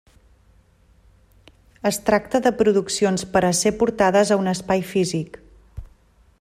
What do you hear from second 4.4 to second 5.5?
un espai físic.